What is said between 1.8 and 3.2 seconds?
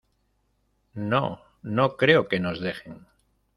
creo que nos dejen.